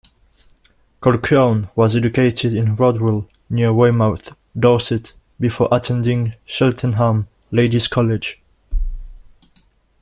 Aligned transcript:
Colquhoun 0.99 1.69
was 1.75 1.95
educated 1.95 2.55
in 2.55 2.75
Rodwell, 2.75 3.27
near 3.51 3.71
Weymouth, 3.71 4.35
Dorset 4.57 5.13
before 5.39 5.67
attending 5.71 6.33
Cheltenham 6.43 7.27
Ladies' 7.51 7.87
College. 7.87 8.41